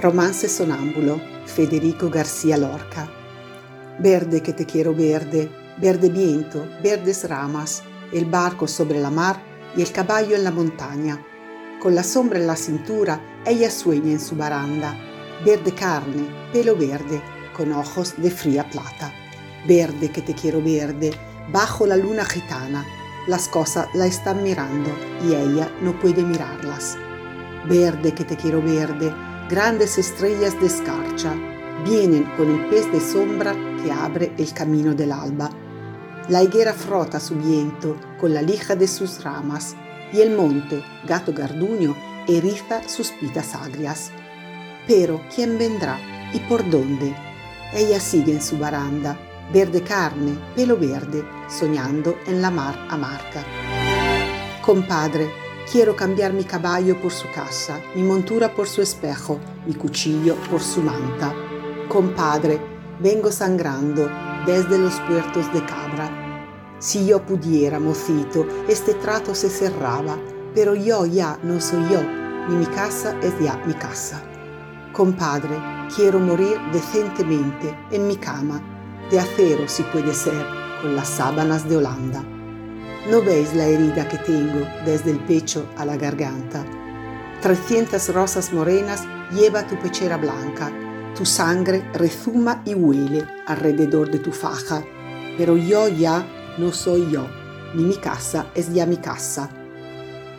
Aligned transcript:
Romance 0.00 0.48
sonambulo, 0.48 1.20
Federico 1.44 2.08
García 2.08 2.56
Lorca. 2.56 3.06
Verde 3.98 4.42
que 4.42 4.54
te 4.54 4.64
quiero 4.64 4.94
verde, 4.94 5.50
verde 5.76 6.08
viento, 6.08 6.66
verdes 6.82 7.28
ramas, 7.28 7.82
el 8.10 8.24
barco 8.24 8.66
sobre 8.66 8.98
la 8.98 9.10
mar 9.10 9.42
y 9.76 9.82
el 9.82 9.92
caballo 9.92 10.36
en 10.36 10.44
la 10.44 10.52
montaña. 10.52 11.22
Con 11.82 11.94
la 11.94 12.02
sombra 12.02 12.38
en 12.38 12.46
la 12.46 12.56
cintura, 12.56 13.20
ella 13.44 13.70
sueña 13.70 14.12
en 14.12 14.20
su 14.20 14.36
baranda. 14.36 14.96
Verde 15.44 15.74
carne, 15.74 16.26
pelo 16.50 16.76
verde, 16.76 17.20
con 17.54 17.70
ojos 17.72 18.14
de 18.16 18.30
fría 18.30 18.66
plata. 18.70 19.12
Verde 19.68 20.10
que 20.10 20.22
te 20.22 20.32
quiero 20.32 20.62
verde, 20.62 21.10
bajo 21.52 21.86
la 21.86 21.96
luna 21.98 22.24
gitana. 22.24 22.86
Las 23.28 23.48
cosas 23.48 23.86
la 23.92 24.06
están 24.06 24.42
mirando 24.42 24.90
y 25.28 25.34
ella 25.34 25.70
no 25.82 25.92
puede 26.00 26.22
mirarlas. 26.22 26.96
Verde 27.68 28.14
que 28.14 28.24
te 28.24 28.38
quiero 28.38 28.62
verde, 28.62 29.12
grandes 29.50 29.98
estrellas 29.98 30.58
de 30.60 30.68
escarcha 30.68 31.34
vienen 31.84 32.22
con 32.36 32.48
el 32.48 32.68
pez 32.68 32.90
de 32.92 33.00
sombra 33.00 33.52
que 33.82 33.90
abre 33.90 34.32
el 34.38 34.54
camino 34.54 34.94
del 34.94 35.10
alba. 35.10 35.50
La 36.28 36.44
higuera 36.44 36.72
frota 36.72 37.18
su 37.18 37.34
viento 37.34 37.96
con 38.20 38.32
la 38.32 38.42
lija 38.42 38.76
de 38.76 38.86
sus 38.86 39.24
ramas 39.24 39.74
y 40.12 40.20
el 40.20 40.36
monte, 40.36 40.84
gato 41.04 41.32
garduño, 41.32 41.96
eriza 42.28 42.88
sus 42.88 43.10
pitas 43.10 43.56
agrias. 43.56 44.12
Pero, 44.86 45.20
¿quién 45.34 45.58
vendrá 45.58 45.98
y 46.32 46.38
por 46.40 46.68
dónde? 46.70 47.12
Ella 47.74 47.98
sigue 47.98 48.32
en 48.32 48.42
su 48.42 48.56
baranda, 48.56 49.18
verde 49.52 49.82
carne, 49.82 50.38
pelo 50.54 50.76
verde, 50.76 51.24
soñando 51.48 52.16
en 52.28 52.40
la 52.40 52.52
mar 52.52 52.86
amarga. 52.88 53.44
Compadre, 54.64 55.28
Quiero 55.70 55.94
cambiar 55.94 56.32
mi 56.32 56.42
caballo 56.42 57.00
por 57.00 57.12
su 57.12 57.30
casa, 57.30 57.80
mi 57.94 58.02
montura 58.02 58.52
por 58.52 58.66
su 58.66 58.82
espejo, 58.82 59.38
mi 59.64 59.74
cuchillo 59.74 60.34
por 60.50 60.60
su 60.60 60.82
manta. 60.82 61.32
Compadre, 61.88 62.60
vengo 62.98 63.30
sangrando 63.30 64.10
desde 64.44 64.76
los 64.78 64.94
puertos 65.02 65.52
de 65.52 65.64
Cabra. 65.64 66.74
Si 66.80 67.06
yo 67.06 67.24
pudiera, 67.24 67.78
mocito, 67.78 68.44
este 68.66 68.94
trato 68.94 69.32
se 69.32 69.48
cerraba, 69.48 70.18
pero 70.56 70.74
yo 70.74 71.06
ya 71.06 71.38
no 71.44 71.60
soy 71.60 71.88
yo, 71.88 72.02
ni 72.48 72.56
mi 72.56 72.66
casa 72.66 73.16
es 73.22 73.38
ya 73.38 73.62
mi 73.64 73.74
casa. 73.74 74.20
Compadre, 74.92 75.56
quiero 75.94 76.18
morir 76.18 76.58
decentemente 76.72 77.78
en 77.92 78.08
mi 78.08 78.16
cama, 78.16 78.60
de 79.08 79.20
acero 79.20 79.68
si 79.68 79.84
puede 79.84 80.14
ser, 80.14 80.44
con 80.82 80.96
las 80.96 81.08
sábanas 81.08 81.68
de 81.68 81.76
Holanda. 81.76 82.39
¿No 83.08 83.22
veis 83.22 83.54
la 83.54 83.64
herida 83.64 84.06
que 84.06 84.18
tengo 84.18 84.66
desde 84.84 85.10
el 85.10 85.20
pecho 85.20 85.66
a 85.78 85.86
la 85.86 85.96
garganta? 85.96 86.66
Trescientas 87.40 88.12
rosas 88.12 88.52
morenas 88.52 89.04
lleva 89.32 89.66
tu 89.66 89.74
pechera 89.78 90.18
blanca, 90.18 90.70
tu 91.16 91.24
sangre 91.24 91.82
rezuma 91.94 92.60
y 92.66 92.74
huele 92.74 93.26
alrededor 93.46 94.10
de 94.10 94.18
tu 94.18 94.32
faja, 94.32 94.84
pero 95.38 95.56
yo 95.56 95.88
ya 95.88 96.26
no 96.58 96.72
soy 96.72 97.10
yo, 97.10 97.26
ni 97.74 97.84
mi 97.84 97.96
casa 97.96 98.48
es 98.54 98.70
ya 98.74 98.84
mi 98.84 98.98
casa. 98.98 99.48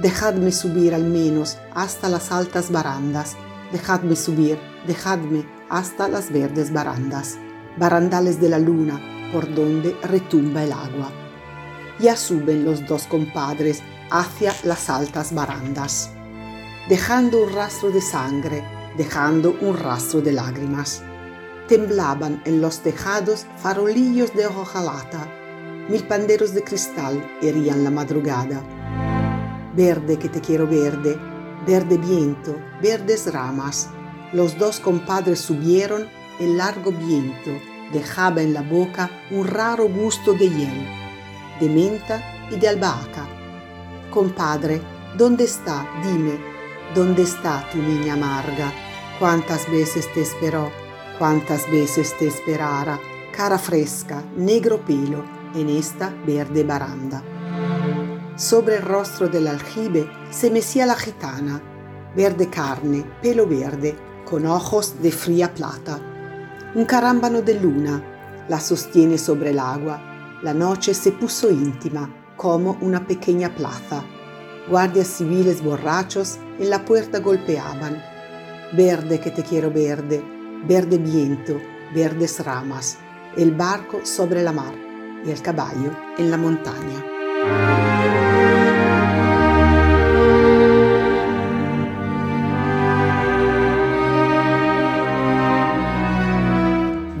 Dejadme 0.00 0.50
subir 0.50 0.94
al 0.94 1.04
menos 1.04 1.58
hasta 1.74 2.08
las 2.08 2.32
altas 2.32 2.72
barandas, 2.72 3.36
dejadme 3.70 4.16
subir, 4.16 4.58
dejadme 4.86 5.44
hasta 5.68 6.08
las 6.08 6.32
verdes 6.32 6.72
barandas, 6.72 7.36
barandales 7.76 8.40
de 8.40 8.48
la 8.48 8.58
luna 8.58 8.98
por 9.30 9.54
donde 9.54 9.94
retumba 10.02 10.64
el 10.64 10.72
agua 10.72 11.25
ya 11.98 12.16
suben 12.16 12.64
los 12.64 12.86
dos 12.86 13.06
compadres 13.06 13.82
hacia 14.10 14.54
las 14.64 14.90
altas 14.90 15.34
barandas, 15.34 16.10
dejando 16.88 17.44
un 17.44 17.52
rastro 17.52 17.90
de 17.90 18.00
sangre, 18.00 18.64
dejando 18.96 19.56
un 19.60 19.76
rastro 19.76 20.20
de 20.20 20.32
lágrimas. 20.32 21.02
Temblaban 21.68 22.42
en 22.44 22.60
los 22.60 22.80
tejados 22.80 23.46
farolillos 23.56 24.32
de 24.34 24.46
hojalata, 24.46 25.26
mil 25.88 26.04
panderos 26.04 26.54
de 26.54 26.62
cristal 26.62 27.24
herían 27.42 27.82
la 27.82 27.90
madrugada. 27.90 28.62
Verde 29.74 30.18
que 30.18 30.28
te 30.28 30.40
quiero 30.40 30.66
verde, 30.66 31.18
verde 31.66 31.98
viento, 31.98 32.56
verdes 32.80 33.32
ramas. 33.32 33.88
Los 34.32 34.56
dos 34.58 34.80
compadres 34.80 35.40
subieron, 35.40 36.08
el 36.38 36.56
largo 36.56 36.92
viento 36.92 37.50
dejaba 37.92 38.42
en 38.42 38.52
la 38.52 38.62
boca 38.62 39.10
un 39.30 39.46
raro 39.46 39.88
gusto 39.88 40.32
de 40.32 40.48
hiel 40.48 41.05
de 41.60 41.68
menta 41.68 42.48
y 42.50 42.56
de 42.56 42.68
albahaca. 42.68 43.26
Compadre, 44.10 44.80
¿dónde 45.16 45.44
está? 45.44 45.86
Dime, 46.02 46.38
¿dónde 46.94 47.22
está 47.22 47.68
tu 47.70 47.78
niña 47.78 48.14
amarga? 48.14 48.72
¿Cuántas 49.18 49.70
veces 49.70 50.12
te 50.12 50.22
esperó? 50.22 50.70
¿Cuántas 51.18 51.70
veces 51.70 52.16
te 52.18 52.26
esperara? 52.26 52.98
Cara 53.34 53.58
fresca, 53.58 54.22
negro 54.36 54.80
pelo, 54.80 55.24
en 55.54 55.68
esta 55.70 56.12
verde 56.26 56.64
baranda. 56.64 57.22
Sobre 58.36 58.76
el 58.76 58.82
rostro 58.82 59.28
del 59.28 59.48
aljibe 59.48 60.10
se 60.30 60.50
mecía 60.50 60.84
la 60.86 60.94
gitana, 60.94 61.62
verde 62.14 62.48
carne, 62.48 63.04
pelo 63.22 63.46
verde, 63.46 63.96
con 64.24 64.44
ojos 64.46 65.00
de 65.00 65.10
fría 65.12 65.54
plata. 65.54 65.98
Un 66.74 66.84
carámbano 66.84 67.40
de 67.40 67.58
luna 67.60 68.02
la 68.48 68.60
sostiene 68.60 69.16
sobre 69.16 69.50
el 69.50 69.58
agua 69.58 70.15
la 70.46 70.54
noche 70.54 70.94
se 70.94 71.10
puso 71.10 71.50
íntima, 71.50 72.08
como 72.36 72.78
una 72.80 73.04
pequeña 73.04 73.52
plaza. 73.52 74.04
Guardias 74.70 75.08
civiles 75.08 75.60
borrachos 75.60 76.38
en 76.60 76.70
la 76.70 76.84
puerta 76.84 77.18
golpeaban. 77.18 78.00
Verde 78.72 79.18
que 79.18 79.32
te 79.32 79.42
quiero 79.42 79.72
verde, 79.72 80.22
verde 80.64 80.98
viento, 80.98 81.60
verdes 81.92 82.38
ramas, 82.44 82.96
el 83.36 83.56
barco 83.56 84.06
sobre 84.06 84.44
la 84.44 84.52
mar 84.52 84.72
y 85.24 85.32
el 85.32 85.42
caballo 85.42 85.90
en 86.16 86.30
la 86.30 86.36
montaña. 86.36 87.04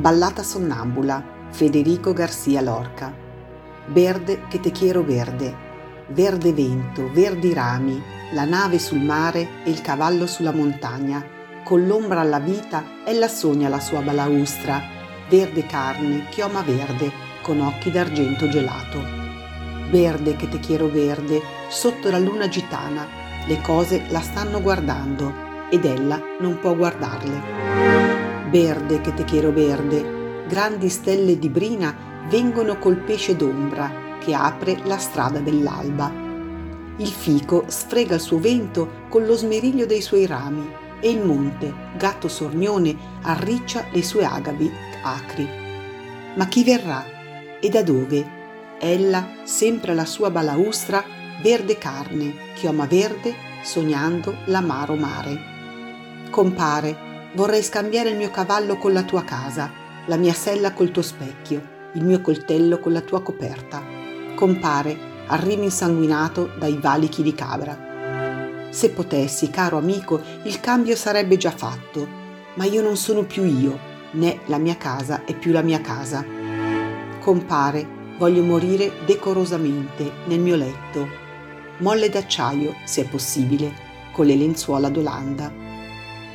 Ballata 0.00 0.44
sonnambula 0.44 1.35
Federico 1.56 2.12
García 2.12 2.60
Lorca. 2.60 3.10
Verde 3.86 4.42
che 4.50 4.60
te 4.60 4.72
quiero 4.72 5.02
verde, 5.02 5.54
verde 6.08 6.52
vento, 6.52 7.10
verdi 7.10 7.54
rami, 7.54 7.98
la 8.32 8.44
nave 8.44 8.78
sul 8.78 9.00
mare 9.00 9.48
e 9.64 9.70
il 9.70 9.80
cavallo 9.80 10.26
sulla 10.26 10.52
montagna, 10.52 11.24
con 11.64 11.86
l'ombra 11.86 12.20
alla 12.20 12.40
vita 12.40 12.84
ella 13.06 13.26
sogna 13.26 13.70
la 13.70 13.80
sua 13.80 14.02
balaustra, 14.02 14.82
verde 15.30 15.64
carne, 15.64 16.26
chioma 16.28 16.60
verde, 16.60 17.10
con 17.40 17.62
occhi 17.62 17.90
d'argento 17.90 18.50
gelato. 18.50 19.00
Verde 19.88 20.36
che 20.36 20.50
te 20.50 20.60
quiero 20.60 20.88
verde, 20.88 21.40
sotto 21.70 22.10
la 22.10 22.18
luna 22.18 22.48
gitana, 22.48 23.06
le 23.46 23.62
cose 23.62 24.02
la 24.10 24.20
stanno 24.20 24.60
guardando 24.60 25.32
ed 25.70 25.86
ella 25.86 26.20
non 26.38 26.58
può 26.58 26.76
guardarle. 26.76 27.40
Verde 28.50 29.00
che 29.00 29.14
te 29.14 29.24
quiero 29.24 29.52
verde, 29.52 30.15
grandi 30.46 30.88
stelle 30.88 31.38
di 31.38 31.48
brina 31.48 31.94
vengono 32.28 32.78
col 32.78 32.96
pesce 32.96 33.36
d'ombra 33.36 34.18
che 34.18 34.34
apre 34.34 34.80
la 34.84 34.98
strada 34.98 35.38
dell'alba. 35.40 36.10
Il 36.98 37.08
fico 37.08 37.64
sfrega 37.66 38.14
il 38.14 38.20
suo 38.20 38.38
vento 38.38 39.04
con 39.08 39.24
lo 39.26 39.36
smeriglio 39.36 39.86
dei 39.86 40.00
suoi 40.00 40.26
rami 40.26 40.84
e 41.00 41.10
il 41.10 41.22
monte, 41.24 41.72
gatto 41.96 42.28
sornione, 42.28 42.96
arriccia 43.22 43.84
le 43.92 44.02
sue 44.02 44.24
agavi 44.24 44.72
acri. 45.02 45.48
Ma 46.34 46.46
chi 46.46 46.64
verrà? 46.64 47.04
E 47.60 47.68
da 47.68 47.82
dove? 47.82 48.34
Ella, 48.78 49.28
sempre 49.44 49.92
alla 49.92 50.04
sua 50.04 50.30
balaustra, 50.30 51.04
verde 51.42 51.78
carne, 51.78 52.34
chioma 52.54 52.86
verde, 52.86 53.34
sognando 53.62 54.36
l'amaro 54.46 54.96
mare. 54.96 55.54
Compare, 56.30 57.30
vorrei 57.34 57.62
scambiare 57.62 58.10
il 58.10 58.16
mio 58.16 58.30
cavallo 58.30 58.76
con 58.76 58.92
la 58.92 59.02
tua 59.02 59.22
casa, 59.22 59.70
la 60.06 60.16
mia 60.16 60.32
sella 60.32 60.72
col 60.72 60.90
tuo 60.90 61.02
specchio, 61.02 61.74
il 61.94 62.04
mio 62.04 62.20
coltello 62.20 62.78
con 62.78 62.92
la 62.92 63.00
tua 63.00 63.22
coperta. 63.22 63.82
Compare, 64.34 64.96
arrivi 65.26 65.64
insanguinato 65.64 66.50
dai 66.58 66.78
valichi 66.80 67.22
di 67.22 67.34
Cabra. 67.34 68.68
Se 68.70 68.90
potessi, 68.90 69.50
caro 69.50 69.78
amico, 69.78 70.20
il 70.44 70.60
cambio 70.60 70.94
sarebbe 70.94 71.36
già 71.36 71.50
fatto, 71.50 72.06
ma 72.54 72.64
io 72.64 72.82
non 72.82 72.96
sono 72.96 73.24
più 73.24 73.44
io, 73.44 73.78
né 74.12 74.40
la 74.46 74.58
mia 74.58 74.76
casa 74.76 75.24
è 75.24 75.34
più 75.34 75.52
la 75.52 75.62
mia 75.62 75.80
casa. 75.80 76.24
Compare, 77.20 78.14
voglio 78.18 78.42
morire 78.42 78.92
decorosamente 79.06 80.12
nel 80.26 80.40
mio 80.40 80.56
letto, 80.56 81.08
molle 81.78 82.08
d'acciaio, 82.08 82.74
se 82.84 83.02
è 83.02 83.08
possibile, 83.08 83.72
con 84.12 84.26
le 84.26 84.36
lenzuola 84.36 84.88
d'Olanda. 84.88 85.52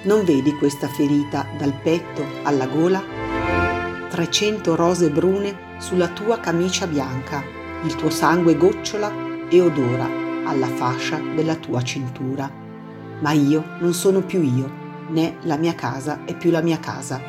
Non 0.03 0.25
vedi 0.25 0.55
questa 0.55 0.87
ferita 0.87 1.45
dal 1.57 1.73
petto 1.73 2.25
alla 2.43 2.65
gola? 2.65 3.20
300 4.11 4.75
rose 4.75 5.09
brune 5.09 5.77
sulla 5.77 6.09
tua 6.09 6.37
camicia 6.41 6.85
bianca, 6.85 7.41
il 7.85 7.95
tuo 7.95 8.09
sangue 8.09 8.57
gocciola 8.57 9.09
e 9.47 9.61
odora 9.61 10.05
alla 10.43 10.67
fascia 10.67 11.17
della 11.33 11.55
tua 11.55 11.81
cintura. 11.81 12.51
Ma 13.21 13.31
io 13.31 13.63
non 13.79 13.93
sono 13.93 14.19
più 14.19 14.41
io, 14.41 14.69
né 15.11 15.37
la 15.43 15.55
mia 15.55 15.75
casa 15.75 16.25
è 16.25 16.35
più 16.35 16.51
la 16.51 16.61
mia 16.61 16.77
casa. 16.77 17.21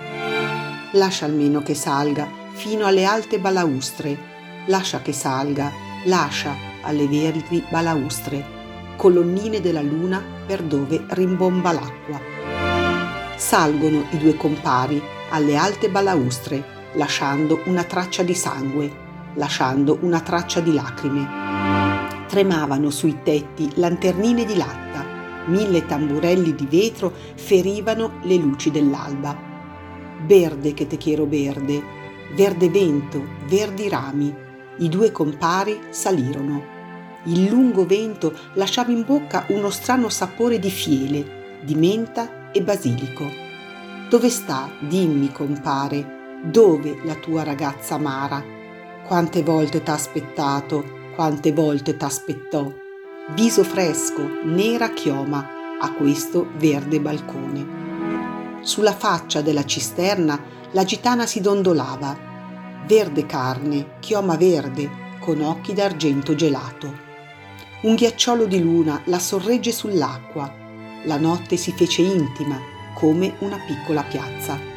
Lascia 0.95 1.25
almeno 1.25 1.63
che 1.63 1.77
salga 1.77 2.27
fino 2.51 2.85
alle 2.85 3.05
alte 3.05 3.39
balaustre, 3.39 4.19
lascia 4.67 5.03
che 5.03 5.13
salga, 5.13 5.71
lascia 6.07 6.53
alle 6.83 7.07
verdi 7.07 7.65
balaustre, 7.71 8.45
colonnine 8.97 9.61
della 9.61 9.83
luna 9.83 10.21
per 10.45 10.63
dove 10.63 11.05
rimbomba 11.11 11.71
l'acqua. 11.71 12.21
Salgono 13.37 14.05
i 14.11 14.19
due 14.19 14.35
compari 14.35 15.01
alle 15.31 15.57
alte 15.57 15.89
balaustre, 15.89 16.72
lasciando 16.95 17.61
una 17.67 17.85
traccia 17.85 18.23
di 18.23 18.35
sangue, 18.35 18.91
lasciando 19.35 19.99
una 20.03 20.21
traccia 20.21 20.61
di 20.61 20.73
lacrime. 20.73 21.29
Tremavano 22.29 22.91
sui 22.91 23.23
tetti 23.23 23.71
lanternine 23.75 24.45
di 24.45 24.57
latta, 24.57 25.05
mille 25.47 25.87
tamburelli 25.87 26.55
di 26.55 26.67
vetro 26.67 27.13
ferivano 27.35 28.19
le 28.23 28.37
luci 28.37 28.71
dell'alba. 28.71 29.37
Verde 30.25 30.73
che 30.75 30.87
te 30.87 30.97
quiero 30.97 31.27
verde, 31.27 31.83
verde 32.35 32.69
vento, 32.69 33.23
verdi 33.49 33.89
rami, 33.89 34.35
i 34.79 34.89
due 34.89 35.11
compari 35.11 35.79
salirono. 35.91 36.81
Il 37.25 37.49
lungo 37.49 37.87
vento 37.87 38.33
lasciava 38.55 38.91
in 38.91 39.05
bocca 39.05 39.45
uno 39.49 39.71
strano 39.71 40.09
sapore 40.09 40.59
di 40.59 40.71
fiele, 40.71 41.61
di 41.63 41.75
menta 41.75 42.51
e 42.51 42.63
basilico. 42.63 43.25
Dove 44.09 44.29
sta, 44.29 44.71
dimmi 44.81 45.31
compare, 45.31 46.22
dove 46.43 46.99
la 47.05 47.15
tua 47.15 47.45
ragazza 47.45 47.95
amara? 47.95 48.43
Quante 49.07 49.43
volte 49.43 49.83
t'ha 49.83 49.93
aspettato, 49.93 50.85
quante 51.15 51.53
volte 51.53 51.97
t'aspettò, 51.97 52.73
viso 53.35 53.63
fresco, 53.63 54.27
nera 54.45 54.91
chioma, 54.91 55.49
a 55.81 55.93
questo 55.93 56.49
verde 56.57 57.01
balcone. 57.01 58.61
Sulla 58.63 58.93
faccia 58.93 59.41
della 59.41 59.65
cisterna 59.65 60.41
la 60.73 60.85
gitana 60.85 61.27
si 61.27 61.41
dondolava, 61.41 62.17
verde 62.87 63.27
carne, 63.27 63.99
chioma 64.01 64.37
verde, 64.37 64.91
con 65.19 65.41
occhi 65.41 65.73
d'argento 65.73 66.35
gelato. 66.35 67.11
Un 67.83 67.95
ghiacciolo 67.95 68.47
di 68.47 68.61
luna 68.61 69.01
la 69.05 69.19
sorregge 69.19 69.73
sull'acqua. 69.73 70.53
La 71.05 71.19
notte 71.19 71.57
si 71.57 71.73
fece 71.73 72.03
intima, 72.03 72.61
come 72.95 73.35
una 73.41 73.59
piccola 73.59 74.03
piazza. 74.03 74.72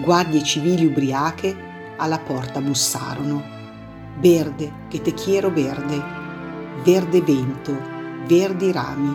Guardie 0.00 0.42
civili 0.44 0.86
ubriache 0.86 1.56
alla 1.96 2.18
porta 2.18 2.60
bussarono 2.60 3.56
verde 4.20 4.86
che 4.88 5.00
te 5.00 5.12
quiero 5.14 5.50
verde, 5.50 6.02
verde 6.84 7.20
vento, 7.20 7.76
verdi 8.26 8.72
rami, 8.72 9.14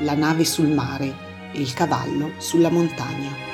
la 0.00 0.14
nave 0.14 0.44
sul 0.44 0.68
mare 0.68 1.14
e 1.52 1.60
il 1.60 1.72
cavallo 1.72 2.32
sulla 2.38 2.70
montagna. 2.70 3.53